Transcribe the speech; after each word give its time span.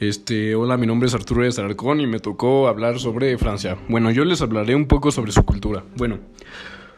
Este, 0.00 0.56
hola, 0.56 0.76
mi 0.76 0.88
nombre 0.88 1.06
es 1.06 1.14
Arturo 1.14 1.42
de 1.42 1.50
Alarcón 1.56 2.00
y 2.00 2.08
me 2.08 2.18
tocó 2.18 2.66
hablar 2.66 2.98
sobre 2.98 3.38
Francia. 3.38 3.78
Bueno, 3.88 4.10
yo 4.10 4.24
les 4.24 4.42
hablaré 4.42 4.74
un 4.74 4.86
poco 4.86 5.12
sobre 5.12 5.30
su 5.30 5.44
cultura. 5.44 5.84
Bueno, 5.96 6.18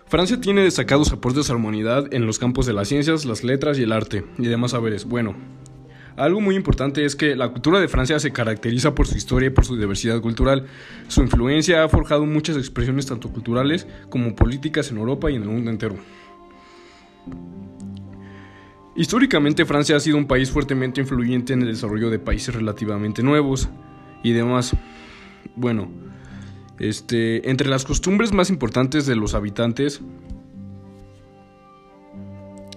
Francia 0.07 0.41
tiene 0.41 0.63
destacados 0.63 1.13
aportes 1.13 1.51
a 1.51 1.53
la 1.53 1.59
humanidad 1.59 2.13
en 2.15 2.25
los 2.25 2.39
campos 2.39 2.65
de 2.65 2.73
las 2.73 2.89
ciencias, 2.89 3.27
las 3.27 3.45
letras 3.45 3.79
y 3.79 3.83
el 3.83 3.93
arte 3.93 4.25
y 4.39 4.47
demás 4.47 4.71
saberes. 4.71 5.05
Bueno, 5.05 5.37
algo 6.17 6.41
muy 6.41 6.57
importante 6.57 7.05
es 7.05 7.17
que 7.17 7.37
la 7.37 7.51
cultura 7.51 7.81
de 7.81 7.89
Francia 7.89 8.19
se 8.19 8.33
caracteriza 8.33 8.95
por 8.95 9.07
su 9.07 9.19
historia 9.19 9.49
y 9.49 9.51
por 9.51 9.67
su 9.67 9.77
diversidad 9.77 10.23
cultural. 10.23 10.65
Su 11.09 11.21
influencia 11.21 11.85
ha 11.85 11.89
forjado 11.91 12.25
muchas 12.25 12.57
expresiones 12.57 13.05
tanto 13.05 13.29
culturales 13.29 13.87
como 14.09 14.35
políticas 14.35 14.91
en 14.91 14.97
Europa 14.97 15.31
y 15.31 15.35
en 15.35 15.43
el 15.43 15.49
mundo 15.49 15.71
entero. 15.71 15.97
Históricamente 18.97 19.67
Francia 19.67 19.97
ha 19.97 20.01
sido 20.01 20.17
un 20.17 20.27
país 20.27 20.51
fuertemente 20.51 21.03
influyente 21.03 21.53
en 21.53 21.61
el 21.61 21.69
desarrollo 21.69 22.09
de 22.09 22.19
países 22.19 22.55
relativamente 22.55 23.23
nuevos 23.23 23.69
y 24.23 24.33
demás. 24.33 24.75
Bueno, 25.55 25.91
este, 26.79 27.51
entre 27.51 27.69
las 27.69 27.85
costumbres 27.85 28.33
más 28.33 28.49
importantes 28.49 29.05
de 29.05 29.15
los 29.15 29.35
habitantes 29.35 30.01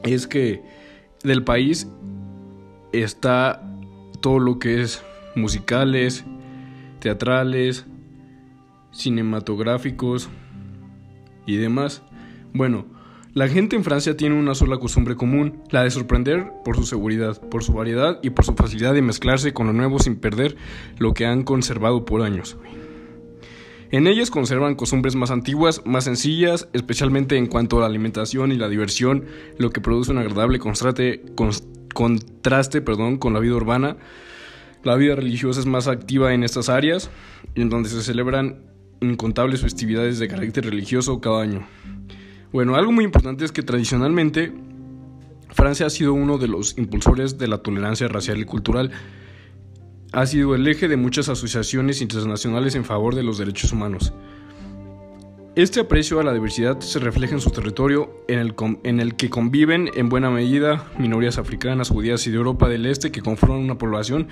es 0.04 0.28
que 0.28 0.62
del 1.24 1.44
país 1.44 1.88
está 2.92 3.62
todo 4.20 4.40
lo 4.40 4.60
que 4.60 4.82
es 4.82 5.02
musicales, 5.36 6.26
teatrales, 7.00 7.86
cinematográficos 8.92 10.30
y 11.46 11.56
demás. 11.56 12.02
Bueno, 12.54 12.86
la 13.34 13.48
gente 13.48 13.76
en 13.76 13.84
Francia 13.84 14.18
tiene 14.18 14.36
una 14.36 14.56
sola 14.56 14.78
costumbre 14.78 15.16
común, 15.16 15.62
la 15.70 15.84
de 15.84 15.92
sorprender 15.92 16.52
por 16.66 16.76
su 16.76 16.84
seguridad, 16.84 17.40
por 17.50 17.64
su 17.64 17.74
variedad 17.74 18.20
y 18.24 18.32
por 18.32 18.44
su 18.44 18.56
facilidad 18.56 18.96
de 18.96 19.04
mezclarse 19.04 19.54
con 19.54 19.68
lo 19.68 19.74
nuevo 19.74 20.00
sin 20.00 20.16
perder 20.16 20.58
lo 20.98 21.14
que 21.14 21.28
han 21.28 21.44
conservado 21.44 22.06
por 22.06 22.24
años. 22.24 22.58
En 23.92 24.08
ellas 24.08 24.32
conservan 24.32 24.76
costumbres 24.76 25.16
más 25.16 25.32
antiguas, 25.32 25.82
más 25.86 26.06
sencillas, 26.06 26.68
especialmente 26.74 27.38
en 27.38 27.48
cuanto 27.48 27.78
a 27.78 27.82
la 27.82 27.86
alimentación 27.88 28.52
y 28.52 28.56
la 28.56 28.70
diversión, 28.70 29.26
lo 29.58 29.70
que 29.70 29.82
produce 29.82 30.12
un 30.12 30.18
agradable 30.18 30.60
contraste, 30.60 31.24
contraste 31.94 32.82
perdón, 32.82 33.18
con 33.18 33.34
la 33.34 33.40
vida 33.40 33.56
urbana. 33.56 33.98
La 34.84 34.96
vida 34.96 35.16
religiosa 35.16 35.60
es 35.60 35.66
más 35.66 35.88
activa 35.88 36.34
en 36.34 36.44
estas 36.44 36.70
áreas, 36.70 37.12
en 37.56 37.70
donde 37.70 37.90
se 37.90 38.02
celebran 38.02 38.64
incontables 39.02 39.62
festividades 39.62 40.20
de 40.20 40.28
carácter 40.28 40.66
religioso 40.66 41.20
cada 41.20 41.42
año. 41.42 41.68
Bueno, 42.52 42.76
algo 42.76 42.92
muy 42.92 43.06
importante 43.06 43.46
es 43.46 43.52
que 43.52 43.62
tradicionalmente 43.62 44.52
Francia 45.52 45.86
ha 45.86 45.90
sido 45.90 46.14
uno 46.14 46.40
de 46.40 46.48
los 46.48 46.78
impulsores 46.78 47.38
de 47.38 47.48
la 47.48 47.60
tolerancia 47.60 48.08
racial 48.08 48.40
y 48.40 48.46
cultural. 48.46 48.92
Ha 50.14 50.26
sido 50.26 50.56
el 50.56 50.68
eje 50.68 50.88
de 50.88 50.98
muchas 50.98 51.30
asociaciones 51.30 52.02
internacionales 52.02 52.74
en 52.74 52.86
favor 52.86 53.14
de 53.14 53.22
los 53.22 53.38
derechos 53.38 53.72
humanos. 53.72 54.14
Este 55.56 55.82
aprecio 55.82 56.20
a 56.20 56.24
la 56.24 56.34
diversidad 56.34 56.80
se 56.80 57.00
refleja 57.00 57.36
en 57.36 57.42
su 57.42 57.52
territorio, 57.52 58.24
en 58.28 59.00
el, 59.00 59.16
que 59.16 59.30
conviven 59.30 59.90
en 59.94 60.10
buena 60.10 60.32
medida 60.32 60.88
minorías 60.98 61.38
africanas, 61.38 61.90
judías 61.90 62.26
y 62.26 62.32
de 62.32 62.38
Europa 62.38 62.68
del 62.70 62.86
Este 62.86 63.12
que 63.12 63.22
conforman 63.22 63.60
una 63.60 63.78
población 63.78 64.28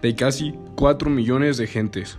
de 0.00 0.14
casi 0.14 0.54
4 0.76 1.10
millones 1.10 1.56
de 1.58 1.66
gentes. 1.66 2.18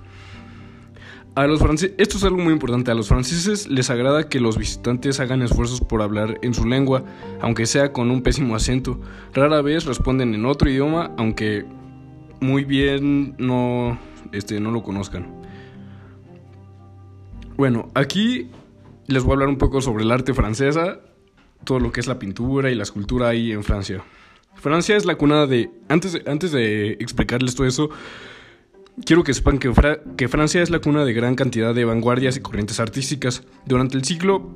A 1.35 1.47
los 1.47 1.59
franceses, 1.59 1.95
esto 1.97 2.17
es 2.17 2.23
algo 2.23 2.37
muy 2.37 2.51
importante, 2.51 2.91
a 2.91 2.95
los 2.95 3.07
franceses 3.07 3.67
les 3.67 3.89
agrada 3.89 4.27
que 4.27 4.39
los 4.39 4.57
visitantes 4.57 5.19
hagan 5.19 5.41
esfuerzos 5.41 5.79
por 5.79 6.01
hablar 6.01 6.39
en 6.41 6.53
su 6.53 6.65
lengua, 6.65 7.03
aunque 7.39 7.65
sea 7.65 7.93
con 7.93 8.11
un 8.11 8.23
pésimo 8.23 8.55
acento. 8.55 8.99
Rara 9.33 9.61
vez 9.61 9.85
responden 9.85 10.33
en 10.33 10.45
otro 10.45 10.69
idioma, 10.69 11.11
aunque 11.17 11.65
muy 12.41 12.65
bien 12.65 13.35
no, 13.37 13.97
este, 14.31 14.59
no 14.59 14.71
lo 14.71 14.83
conozcan. 14.83 15.27
Bueno, 17.55 17.89
aquí 17.93 18.49
les 19.07 19.23
voy 19.23 19.31
a 19.31 19.33
hablar 19.33 19.49
un 19.49 19.57
poco 19.57 19.81
sobre 19.81 20.03
el 20.03 20.11
arte 20.11 20.33
francesa, 20.33 20.99
todo 21.63 21.79
lo 21.79 21.91
que 21.91 21.99
es 21.99 22.07
la 22.07 22.19
pintura 22.19 22.71
y 22.71 22.75
la 22.75 22.83
escultura 22.83 23.29
ahí 23.29 23.51
en 23.51 23.63
Francia. 23.63 24.03
Francia 24.55 24.97
es 24.97 25.05
la 25.05 25.15
cuna 25.15 25.45
de... 25.45 25.71
Antes 25.87 26.13
de, 26.13 26.23
antes 26.25 26.51
de 26.51 26.91
explicarles 26.99 27.55
todo 27.55 27.67
eso, 27.67 27.89
Quiero 29.05 29.23
que 29.23 29.33
sepan 29.33 29.59
que, 29.59 30.27
Francia 30.27 30.61
es 30.61 30.69
la 30.69 30.79
cuna 30.79 31.05
de 31.05 31.13
gran 31.13 31.35
cantidad 31.35 31.73
de 31.73 31.85
vanguardias 31.85 32.37
y 32.37 32.41
corrientes 32.41 32.79
artísticas. 32.79 33.43
Durante 33.65 33.97
el 33.97 34.03
siglo 34.03 34.49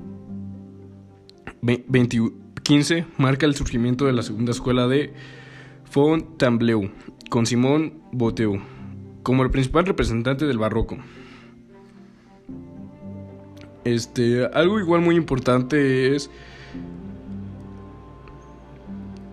XV 1.64 3.06
marca 3.18 3.46
el 3.46 3.56
surgimiento 3.56 4.06
de 4.06 4.14
la 4.14 4.22
segunda 4.22 4.52
escuela 4.52 4.88
de 4.88 5.14
Fontainebleau, 5.86 6.92
con 7.30 7.46
Simón 7.46 8.02
Boteu 8.12 8.60
como 9.24 9.44
el 9.44 9.50
principal 9.50 9.86
representante 9.86 10.46
del 10.46 10.58
barroco. 10.58 10.98
Este, 13.86 14.46
algo 14.46 14.80
igual 14.80 15.02
muy 15.02 15.16
importante 15.16 16.16
es 16.16 16.30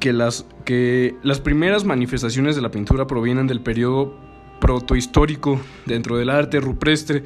que 0.01 0.13
las, 0.13 0.47
que 0.65 1.15
las 1.23 1.41
primeras 1.41 1.85
manifestaciones 1.85 2.57
de 2.57 2.63
la 2.63 2.71
pintura 2.71 3.07
provienen 3.07 3.47
del 3.47 3.61
periodo 3.61 4.17
protohistórico 4.61 5.61
dentro 5.87 6.17
del 6.17 6.31
arte 6.31 6.61
rupestre 6.61 7.25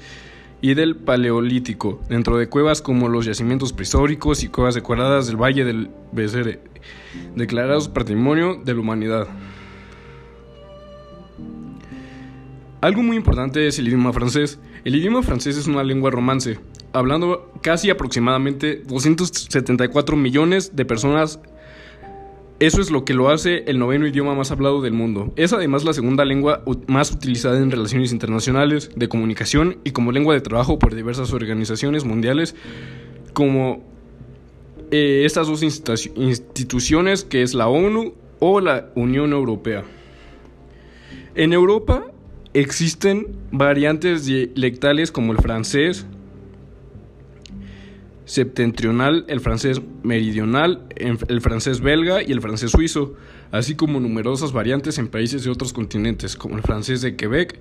y 0.61 0.73
del 0.73 0.97
paleolítico, 0.97 2.01
dentro 2.09 2.39
de 2.39 2.49
cuevas 2.49 2.81
como 2.81 3.09
los 3.09 3.27
yacimientos 3.27 3.75
prehistóricos 3.75 4.43
y 4.43 4.49
cuevas 4.49 4.75
decoradas 4.75 5.27
del 5.27 5.37
Valle 5.37 5.65
del 5.65 5.91
Becere, 6.13 6.61
declarados 7.37 7.89
Patrimonio 7.89 8.63
de 8.65 8.73
la 8.73 8.81
Humanidad. 8.81 9.29
Algo 12.81 13.03
muy 13.03 13.17
importante 13.17 13.67
es 13.67 13.79
el 13.79 13.89
idioma 13.89 14.13
francés. 14.13 14.59
El 14.85 14.95
idioma 14.95 15.23
francés 15.23 15.57
es 15.57 15.67
una 15.67 15.83
lengua 15.83 16.11
romance, 16.11 16.59
hablando 16.93 17.51
casi 17.63 17.91
aproximadamente 17.91 18.83
274 18.87 20.17
millones 20.17 20.77
de 20.77 20.85
personas 20.85 21.41
eso 22.61 22.81
es 22.81 22.91
lo 22.91 23.05
que 23.05 23.15
lo 23.15 23.31
hace 23.31 23.65
el 23.67 23.79
noveno 23.79 24.07
idioma 24.07 24.35
más 24.35 24.51
hablado 24.51 24.81
del 24.81 24.93
mundo. 24.93 25.33
Es 25.37 25.53
además 25.53 25.85
la 25.85 25.93
segunda 25.93 26.25
lengua 26.25 26.63
más 26.87 27.11
utilizada 27.11 27.59
en 27.59 27.71
relaciones 27.71 28.13
internacionales, 28.13 28.91
de 28.95 29.09
comunicación 29.09 29.79
y 29.85 29.91
como 29.91 30.13
lengua 30.13 30.35
de 30.35 30.41
trabajo 30.41 30.79
por 30.79 30.95
diversas 30.95 31.33
organizaciones 31.33 32.05
mundiales 32.05 32.55
como 33.33 33.83
eh, 34.91 35.23
estas 35.25 35.49
dos 35.49 35.63
instituciones 35.63 37.25
que 37.25 37.43
es 37.43 37.55
la 37.55 37.67
ONU 37.67 38.15
o 38.39 38.61
la 38.61 38.91
Unión 38.95 39.33
Europea. 39.33 39.83
En 41.35 41.53
Europa 41.53 42.07
existen 42.53 43.27
variantes 43.51 44.27
dialectales 44.27 45.11
como 45.11 45.33
el 45.33 45.39
francés, 45.39 46.07
septentrional, 48.25 49.25
el 49.29 49.41
francés 49.41 49.83
meridional, 50.03 50.87
el 50.97 51.41
francés 51.41 51.81
belga 51.81 52.23
y 52.23 52.33
el 52.33 52.41
francés 52.41 52.71
suizo, 52.71 53.15
así 53.53 53.75
como 53.75 54.01
numerosas 54.01 54.53
variantes 54.53 54.99
en 54.99 55.09
países 55.09 55.45
de 55.45 55.51
otros 55.51 55.73
continentes, 55.73 56.37
como 56.37 56.57
el 56.57 56.63
francés 56.63 57.03
de 57.03 57.17
Quebec, 57.17 57.59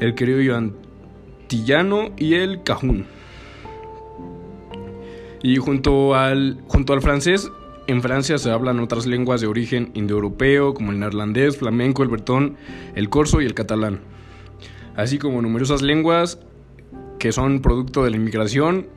el 0.00 0.14
criollo 0.14 0.56
antillano 0.56 2.12
y 2.16 2.34
el 2.34 2.62
cajún. 2.62 3.06
Y 5.42 5.56
junto 5.56 6.14
al, 6.14 6.60
junto 6.68 6.92
al 6.92 7.02
francés, 7.02 7.50
en 7.88 8.02
Francia 8.02 8.38
se 8.38 8.50
hablan 8.50 8.80
otras 8.80 9.06
lenguas 9.06 9.40
de 9.40 9.46
origen 9.46 9.90
indoeuropeo, 9.94 10.74
como 10.74 10.90
el 10.90 10.98
neerlandés, 10.98 11.56
flamenco, 11.56 12.02
el 12.02 12.08
bretón, 12.08 12.56
el 12.94 13.08
corso 13.08 13.40
y 13.40 13.46
el 13.46 13.54
catalán, 13.54 14.00
así 14.96 15.18
como 15.18 15.42
numerosas 15.42 15.82
lenguas 15.82 16.38
que 17.18 17.32
son 17.32 17.60
producto 17.60 18.04
de 18.04 18.10
la 18.10 18.16
inmigración 18.16 18.88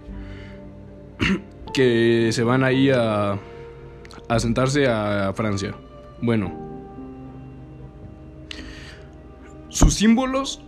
que 1.73 2.29
se 2.31 2.43
van 2.43 2.63
ahí 2.63 2.89
a, 2.89 3.39
a 4.27 4.39
sentarse 4.39 4.87
a 4.87 5.31
Francia. 5.33 5.75
Bueno, 6.21 6.69
sus 9.69 9.93
símbolos 9.93 10.61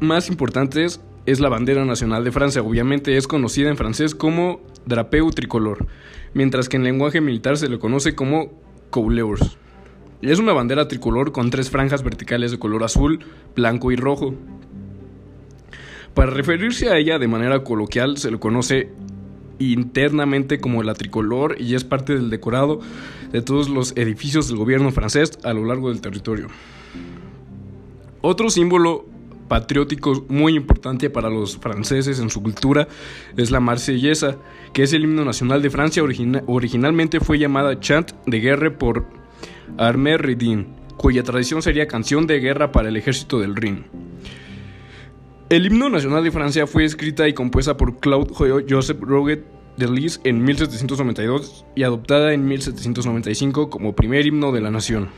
más 0.00 0.28
importantes 0.28 1.00
es 1.26 1.38
la 1.38 1.48
bandera 1.48 1.84
nacional 1.84 2.24
de 2.24 2.32
Francia. 2.32 2.62
Obviamente 2.62 3.16
es 3.16 3.28
conocida 3.28 3.68
en 3.68 3.76
francés 3.76 4.14
como 4.14 4.60
drapeu 4.86 5.30
tricolor, 5.30 5.86
mientras 6.34 6.68
que 6.68 6.76
en 6.76 6.84
lenguaje 6.84 7.20
militar 7.20 7.56
se 7.56 7.68
le 7.68 7.78
conoce 7.78 8.14
como 8.14 8.50
couleurs. 8.90 9.56
Es 10.22 10.38
una 10.38 10.52
bandera 10.52 10.88
tricolor 10.88 11.32
con 11.32 11.50
tres 11.50 11.70
franjas 11.70 12.02
verticales 12.02 12.50
de 12.50 12.58
color 12.58 12.84
azul, 12.84 13.20
blanco 13.54 13.92
y 13.92 13.96
rojo. 13.96 14.34
Para 16.14 16.30
referirse 16.30 16.90
a 16.90 16.96
ella 16.96 17.18
de 17.18 17.28
manera 17.28 17.64
coloquial 17.64 18.18
se 18.18 18.30
le 18.30 18.38
conoce 18.38 18.90
internamente 19.58 20.60
como 20.60 20.82
la 20.82 20.94
tricolor 20.94 21.56
y 21.60 21.74
es 21.74 21.84
parte 21.84 22.14
del 22.14 22.30
decorado 22.30 22.80
de 23.32 23.42
todos 23.42 23.68
los 23.68 23.96
edificios 23.96 24.48
del 24.48 24.56
gobierno 24.56 24.90
francés 24.92 25.38
a 25.44 25.52
lo 25.52 25.64
largo 25.64 25.90
del 25.90 26.00
territorio. 26.00 26.48
Otro 28.20 28.50
símbolo 28.50 29.06
patriótico 29.48 30.24
muy 30.28 30.54
importante 30.54 31.10
para 31.10 31.28
los 31.28 31.58
franceses 31.58 32.20
en 32.20 32.30
su 32.30 32.42
cultura 32.42 32.88
es 33.36 33.50
la 33.50 33.60
marsellesa, 33.60 34.36
que 34.72 34.84
es 34.84 34.92
el 34.92 35.04
himno 35.04 35.24
nacional 35.24 35.60
de 35.60 35.70
Francia. 35.70 36.02
originalmente 36.46 37.20
fue 37.20 37.38
llamada 37.38 37.78
chant 37.78 38.12
de 38.26 38.40
guerre 38.40 38.70
por 38.70 39.04
Armé 39.76 40.16
Ridin, 40.16 40.68
cuya 40.96 41.22
tradición 41.22 41.60
sería 41.62 41.86
canción 41.86 42.26
de 42.26 42.40
guerra 42.40 42.72
para 42.72 42.88
el 42.88 42.96
ejército 42.96 43.40
del 43.40 43.56
Rin. 43.56 43.84
El 45.52 45.66
himno 45.66 45.90
nacional 45.90 46.24
de 46.24 46.30
Francia 46.30 46.66
fue 46.66 46.86
escrita 46.86 47.28
y 47.28 47.34
compuesta 47.34 47.76
por 47.76 48.00
Claude 48.00 48.64
Joseph 48.66 49.02
Roget 49.02 49.44
de 49.76 49.86
Lis 49.86 50.18
en 50.24 50.42
1792 50.42 51.66
y 51.74 51.82
adoptada 51.82 52.32
en 52.32 52.46
1795 52.46 53.68
como 53.68 53.94
primer 53.94 54.24
himno 54.24 54.50
de 54.50 54.62
la 54.62 54.70
nación. 54.70 55.10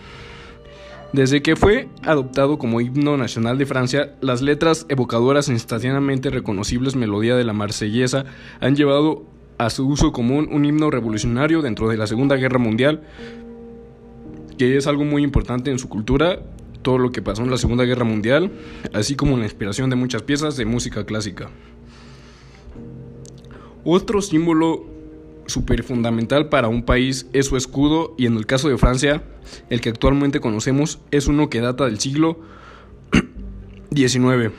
Desde 1.13 1.41
que 1.41 1.55
fue 1.55 1.89
adoptado 2.03 2.59
como 2.59 2.81
himno 2.81 3.17
nacional 3.17 3.59
de 3.59 3.67
Francia, 3.67 4.17
las 4.23 4.43
letras 4.43 4.87
evocadoras 4.89 5.49
e 5.49 5.53
instantáneamente 5.53 6.31
reconocibles 6.31 6.97
melodía 6.97 7.37
de 7.37 7.45
la 7.45 7.53
marsellesa 7.53 8.25
han 8.59 8.75
llevado 8.75 9.23
a 9.59 9.71
su 9.71 9.87
uso 9.87 10.11
común 10.11 10.49
un 10.51 10.65
himno 10.65 10.91
revolucionario 10.91 11.63
dentro 11.63 11.89
de 11.89 11.97
la 11.97 12.09
Segunda 12.09 12.35
Guerra 12.35 12.59
Mundial, 12.59 13.05
que 14.59 14.77
es 14.77 14.89
algo 14.89 15.05
muy 15.05 15.23
importante 15.23 15.71
en 15.71 15.79
su 15.79 15.89
cultura, 15.89 16.41
todo 16.85 16.99
lo 16.99 17.11
que 17.11 17.23
pasó 17.23 17.43
en 17.43 17.51
la 17.51 17.57
Segunda 17.57 17.83
Guerra 17.83 18.05
Mundial, 18.05 18.53
así 18.93 19.17
como 19.17 19.37
la 19.37 19.43
inspiración 19.43 19.91
de 19.91 19.97
muchas 19.97 20.23
piezas 20.23 20.57
de 20.57 20.67
música 20.67 21.05
clásica. 21.05 21.51
Otro 23.83 24.23
símbolo 24.23 24.87
súper 25.47 25.83
fundamental 25.83 26.49
para 26.49 26.69
un 26.69 26.85
país 26.85 27.27
es 27.33 27.47
su 27.47 27.57
escudo 27.57 28.15
y 28.17 28.27
en 28.27 28.37
el 28.37 28.47
caso 28.47 28.69
de 28.69 28.79
Francia, 28.79 29.25
el 29.69 29.81
que 29.81 29.89
actualmente 29.89 30.41
conocemos 30.41 31.01
es 31.11 31.27
uno 31.27 31.51
que 31.51 31.61
data 31.61 31.85
del 31.85 31.99
siglo 31.99 32.39
XIX. 33.95 34.53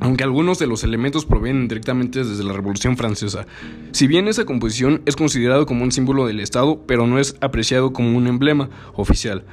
Aunque 0.00 0.24
algunos 0.24 0.58
de 0.58 0.66
los 0.66 0.84
elementos 0.84 1.24
provienen 1.24 1.68
directamente 1.68 2.24
desde 2.24 2.44
la 2.44 2.52
Revolución 2.52 2.96
Francesa. 2.96 3.46
Si 3.92 4.06
bien 4.06 4.28
esa 4.28 4.44
composición 4.44 5.02
es 5.06 5.16
considerado 5.16 5.66
como 5.66 5.84
un 5.84 5.92
símbolo 5.92 6.26
del 6.26 6.40
Estado, 6.40 6.84
pero 6.86 7.06
no 7.06 7.18
es 7.18 7.36
apreciado 7.40 7.92
como 7.92 8.16
un 8.16 8.26
emblema 8.26 8.70
oficial, 8.94 9.44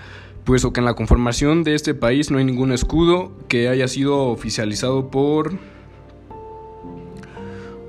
puesto 0.44 0.74
que 0.74 0.80
en 0.80 0.86
la 0.86 0.94
conformación 0.94 1.64
de 1.64 1.76
este 1.76 1.94
país 1.94 2.32
no 2.32 2.38
hay 2.38 2.46
ningún 2.46 2.72
escudo 2.72 3.32
que 3.48 3.70
haya 3.70 3.88
sido 3.88 4.28
oficializado 4.28 5.10
por 5.10 5.54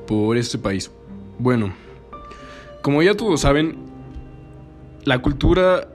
por 0.07 0.37
este 0.37 0.59
país. 0.59 0.91
Bueno, 1.39 1.73
como 2.83 3.03
ya 3.03 3.15
todos 3.15 3.41
saben, 3.41 3.77
la 5.05 5.21
cultura 5.21 5.89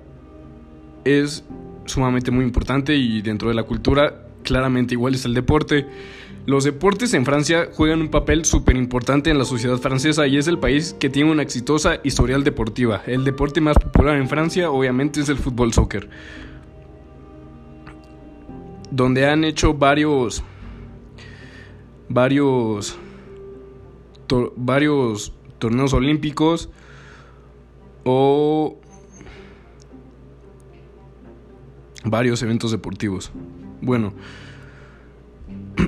es 1.03 1.43
sumamente 1.85 2.31
muy 2.31 2.43
importante 2.43 2.95
y 2.95 3.21
dentro 3.21 3.49
de 3.49 3.55
la 3.55 3.63
cultura 3.63 4.26
claramente 4.47 4.93
igual 4.93 5.13
es 5.13 5.25
el 5.25 5.33
deporte. 5.33 5.85
Los 6.45 6.63
deportes 6.63 7.13
en 7.13 7.25
Francia 7.25 7.67
juegan 7.73 8.01
un 8.01 8.07
papel 8.07 8.45
súper 8.45 8.77
importante 8.77 9.29
en 9.29 9.37
la 9.37 9.43
sociedad 9.43 9.77
francesa 9.77 10.25
y 10.27 10.37
es 10.37 10.47
el 10.47 10.57
país 10.57 10.95
que 10.97 11.09
tiene 11.09 11.29
una 11.29 11.43
exitosa 11.43 11.99
historial 12.05 12.45
deportiva. 12.45 13.03
El 13.05 13.25
deporte 13.25 13.59
más 13.59 13.77
popular 13.77 14.15
en 14.15 14.29
Francia 14.29 14.71
obviamente 14.71 15.19
es 15.19 15.27
el 15.27 15.37
fútbol 15.37 15.73
soccer. 15.73 16.09
Donde 18.89 19.29
han 19.29 19.43
hecho 19.43 19.73
varios 19.73 20.41
varios 22.07 22.97
varios 24.55 25.33
torneos 25.59 25.93
olímpicos 25.93 26.69
o 28.05 28.79
varios 32.03 32.41
eventos 32.43 32.71
deportivos. 32.71 33.31
Bueno, 33.81 34.13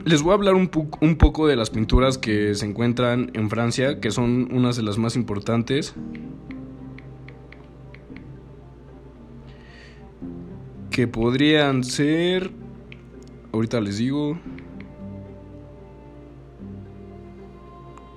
les 0.06 0.22
voy 0.22 0.32
a 0.32 0.36
hablar 0.36 0.56
un, 0.56 0.70
un, 1.02 1.16
poco 1.16 1.48
de 1.48 1.56
las 1.56 1.70
pinturas 1.70 2.18
que 2.18 2.56
se 2.56 2.66
encuentran 2.66 3.32
en 3.34 3.50
Francia, 3.50 4.00
que 4.00 4.12
son 4.12 4.50
unas 4.52 4.76
de 4.76 4.84
las 4.84 4.98
más 4.98 5.16
importantes. 5.16 5.96
Que 10.92 11.08
podrían 11.08 11.84
ser... 11.84 12.52
Ahorita 13.52 13.82
les 13.82 13.98
digo... 13.98 14.38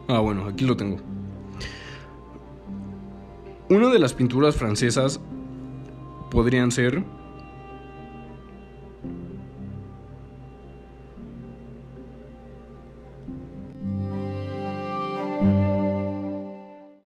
Ah, 0.09 0.19
bueno, 0.21 0.47
aquí 0.47 0.65
lo 0.65 0.77
tengo. 0.77 0.99
Una 3.71 3.89
de 3.89 3.99
las 3.99 4.13
pinturas 4.13 4.57
francesas 4.57 5.21
podrían 6.31 6.71
ser 6.71 7.03